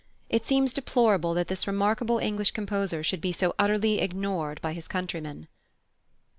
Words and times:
It 0.29 0.47
seems 0.47 0.73
deplorable 0.73 1.35
that 1.35 1.47
this 1.47 1.67
remarkable 1.67 2.17
English 2.17 2.49
composer 2.49 3.03
should 3.03 3.21
be 3.21 3.31
so 3.31 3.53
utterly 3.59 3.99
ignored 3.99 4.59
by 4.63 4.73
his 4.73 4.87
countrymen. 4.87 5.47